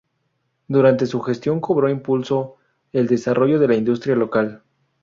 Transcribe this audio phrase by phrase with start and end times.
[0.67, 2.55] Durante su gestión cobró impulsó
[2.91, 4.63] el desarrollo de la industria local.